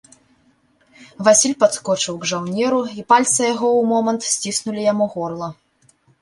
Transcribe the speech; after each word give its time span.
Васіль 1.27 1.53
падскочыў 1.63 2.17
к 2.23 2.29
жаўнеру, 2.31 2.79
і 3.03 3.05
пальцы 3.13 3.37
яго 3.53 3.69
ў 3.79 3.83
момант 3.93 4.21
сціснулі 4.31 4.81
яму 4.91 5.05
горла. 5.13 5.49